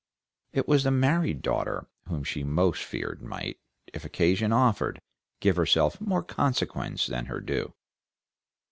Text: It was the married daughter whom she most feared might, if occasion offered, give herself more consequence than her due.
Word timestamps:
It 0.51 0.67
was 0.67 0.83
the 0.83 0.89
married 0.89 1.43
daughter 1.43 1.85
whom 2.09 2.23
she 2.23 2.43
most 2.43 2.81
feared 2.83 3.21
might, 3.21 3.59
if 3.93 4.03
occasion 4.03 4.51
offered, 4.51 4.99
give 5.41 5.57
herself 5.57 6.01
more 6.01 6.23
consequence 6.23 7.05
than 7.05 7.25
her 7.25 7.39
due. 7.39 7.75